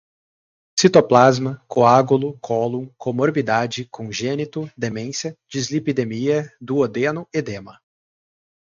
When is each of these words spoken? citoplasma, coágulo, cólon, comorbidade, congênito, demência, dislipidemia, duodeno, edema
citoplasma, 0.79 1.63
coágulo, 1.67 2.35
cólon, 2.39 2.87
comorbidade, 2.97 3.85
congênito, 3.91 4.67
demência, 4.75 5.37
dislipidemia, 5.47 6.51
duodeno, 6.59 7.27
edema 7.31 7.79